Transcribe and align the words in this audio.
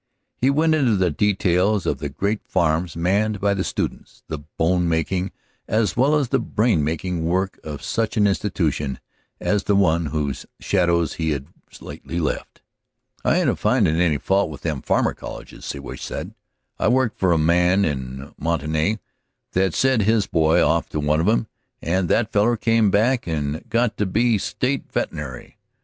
He 0.35 0.49
went 0.49 0.73
into 0.73 0.95
the 0.95 1.11
details 1.11 1.85
of 1.85 1.99
the 1.99 2.09
great 2.09 2.41
farms 2.47 2.97
manned 2.97 3.39
by 3.39 3.53
the 3.53 3.63
students, 3.63 4.23
the 4.29 4.39
bone 4.39 4.89
making, 4.89 5.31
as 5.67 5.95
well 5.95 6.15
as 6.15 6.29
the 6.29 6.39
brain 6.39 6.83
making 6.83 7.23
work 7.23 7.59
of 7.63 7.83
such 7.83 8.17
an 8.17 8.25
institution 8.25 8.99
as 9.39 9.65
the 9.65 9.75
one 9.75 10.07
whose 10.07 10.47
shadows 10.59 11.13
he 11.13 11.29
had 11.29 11.45
lately 11.79 12.19
left. 12.19 12.63
"I 13.23 13.39
ain't 13.41 13.49
a 13.51 13.55
findin' 13.55 13.97
any 14.01 14.17
fault 14.17 14.49
with 14.49 14.61
them 14.61 14.81
farmer 14.81 15.13
colleges," 15.13 15.65
Siwash 15.65 16.01
said. 16.01 16.33
"I 16.79 16.87
worked 16.87 17.19
for 17.19 17.31
a 17.31 17.37
man 17.37 17.85
in 17.85 18.33
Montanny 18.39 18.97
that 19.51 19.75
sent 19.75 20.01
his 20.01 20.25
boy 20.25 20.65
off 20.65 20.89
to 20.89 20.99
one 20.99 21.19
of 21.19 21.29
'em, 21.29 21.45
and 21.79 22.09
that 22.09 22.31
feller 22.31 22.57
come 22.57 22.89
back 22.89 23.27
and 23.27 23.69
got 23.69 23.97
to 23.97 24.07
be 24.07 24.39
state 24.39 24.91
vet'nary. 24.91 25.57